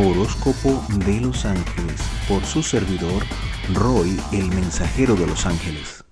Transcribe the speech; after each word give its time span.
Horóscopo 0.00 0.80
de 1.04 1.20
los 1.20 1.44
Ángeles 1.44 2.00
por 2.28 2.44
su 2.44 2.62
servidor 2.62 3.24
Roy, 3.74 4.16
el 4.32 4.46
mensajero 4.46 5.16
de 5.16 5.26
los 5.26 5.44
ángeles. 5.44 6.04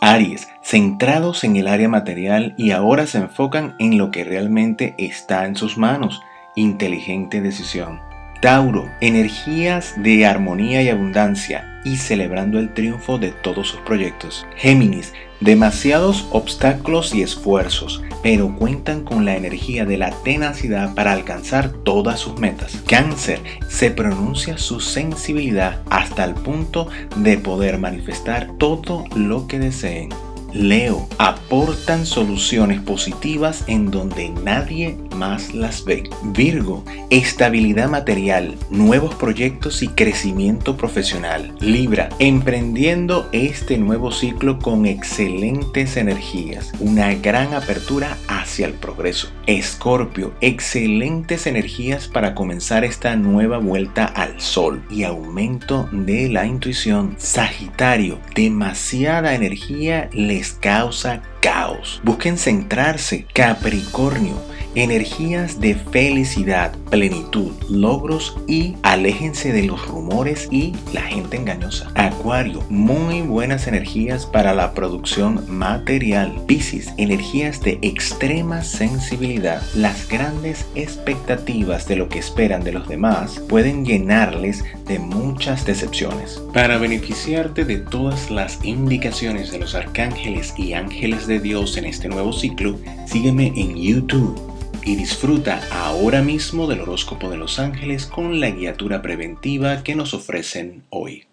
Aries, 0.00 0.46
centrados 0.62 1.42
en 1.42 1.56
el 1.56 1.66
área 1.66 1.88
material 1.88 2.54
y 2.56 2.70
ahora 2.70 3.08
se 3.08 3.18
enfocan 3.18 3.74
en 3.80 3.98
lo 3.98 4.12
que 4.12 4.22
realmente 4.22 4.94
está 4.96 5.44
en 5.46 5.56
sus 5.56 5.76
manos. 5.76 6.22
Inteligente 6.54 7.40
decisión. 7.40 8.09
Tauro, 8.40 8.90
energías 9.02 9.94
de 10.02 10.24
armonía 10.24 10.82
y 10.82 10.88
abundancia 10.88 11.80
y 11.84 11.96
celebrando 11.96 12.58
el 12.58 12.72
triunfo 12.72 13.18
de 13.18 13.32
todos 13.32 13.68
sus 13.68 13.80
proyectos. 13.80 14.46
Géminis, 14.56 15.12
demasiados 15.40 16.26
obstáculos 16.30 17.14
y 17.14 17.22
esfuerzos, 17.22 18.02
pero 18.22 18.56
cuentan 18.56 19.04
con 19.04 19.26
la 19.26 19.36
energía 19.36 19.84
de 19.84 19.98
la 19.98 20.10
tenacidad 20.22 20.94
para 20.94 21.12
alcanzar 21.12 21.70
todas 21.70 22.20
sus 22.20 22.38
metas. 22.38 22.82
Cáncer, 22.86 23.40
se 23.68 23.90
pronuncia 23.90 24.56
su 24.56 24.80
sensibilidad 24.80 25.82
hasta 25.90 26.24
el 26.24 26.34
punto 26.34 26.88
de 27.16 27.36
poder 27.36 27.78
manifestar 27.78 28.48
todo 28.58 29.04
lo 29.14 29.46
que 29.46 29.58
deseen. 29.58 30.08
Leo 30.52 31.08
aportan 31.18 32.06
soluciones 32.06 32.80
positivas 32.80 33.64
en 33.68 33.90
donde 33.90 34.30
nadie 34.30 34.96
más 35.16 35.54
las 35.54 35.84
ve. 35.84 36.08
Virgo, 36.22 36.84
estabilidad 37.10 37.88
material, 37.88 38.56
nuevos 38.70 39.14
proyectos 39.14 39.82
y 39.82 39.88
crecimiento 39.88 40.76
profesional. 40.76 41.54
Libra, 41.60 42.08
emprendiendo 42.18 43.28
este 43.32 43.78
nuevo 43.78 44.10
ciclo 44.10 44.58
con 44.58 44.86
excelentes 44.86 45.96
energías, 45.96 46.72
una 46.80 47.14
gran 47.14 47.54
apertura 47.54 48.16
hacia 48.26 48.66
el 48.66 48.72
progreso. 48.72 49.28
Escorpio, 49.46 50.32
excelentes 50.40 51.46
energías 51.46 52.08
para 52.08 52.34
comenzar 52.34 52.84
esta 52.84 53.14
nueva 53.14 53.58
vuelta 53.58 54.04
al 54.04 54.40
sol 54.40 54.82
y 54.90 55.04
aumento 55.04 55.88
de 55.92 56.28
la 56.28 56.46
intuición. 56.46 57.14
Sagitario, 57.18 58.18
demasiada 58.34 59.34
energía 59.34 60.08
le 60.12 60.39
causa 60.48 61.22
caos. 61.40 62.00
Busquen 62.02 62.38
centrarse. 62.38 63.26
Capricornio, 63.34 64.34
energías 64.74 65.60
de 65.60 65.74
felicidad, 65.74 66.72
plenitud, 66.90 67.52
logros 67.68 68.36
y 68.46 68.76
aléjense 68.82 69.52
de 69.52 69.62
los 69.62 69.86
rumores 69.86 70.48
y 70.50 70.74
la 70.92 71.02
gente 71.02 71.36
engañosa. 71.36 71.90
Acuario, 71.94 72.62
muy 72.68 73.22
buenas 73.22 73.66
energías 73.66 74.26
para 74.26 74.52
la 74.52 74.74
producción 74.74 75.44
material. 75.48 76.42
Piscis, 76.46 76.92
energías 76.96 77.62
de 77.62 77.78
extrema 77.82 78.62
sensibilidad. 78.62 79.62
Las 79.74 80.08
grandes 80.08 80.66
expectativas 80.74 81.86
de 81.86 81.96
lo 81.96 82.08
que 82.08 82.18
esperan 82.18 82.64
de 82.64 82.72
los 82.72 82.88
demás 82.88 83.40
pueden 83.48 83.84
llenarles 83.84 84.64
de 84.86 84.98
muchas 84.98 85.64
decepciones. 85.64 86.42
Para 86.52 86.78
beneficiarte 86.78 87.64
de 87.64 87.78
todas 87.78 88.30
las 88.30 88.62
indicaciones 88.64 89.52
de 89.52 89.60
los 89.60 89.74
arcángeles 89.74 90.52
y 90.56 90.72
ángeles 90.72 91.26
de 91.26 91.38
Dios 91.38 91.76
en 91.76 91.84
este 91.84 92.08
nuevo 92.08 92.32
ciclo, 92.32 92.76
sígueme 93.06 93.52
en 93.56 93.76
YouTube 93.76 94.50
y 94.84 94.96
disfruta 94.96 95.60
ahora 95.70 96.22
mismo 96.22 96.66
del 96.66 96.80
horóscopo 96.80 97.30
de 97.30 97.36
los 97.36 97.58
ángeles 97.58 98.06
con 98.06 98.40
la 98.40 98.50
guiatura 98.50 99.02
preventiva 99.02 99.82
que 99.82 99.94
nos 99.94 100.14
ofrecen 100.14 100.84
hoy. 100.90 101.29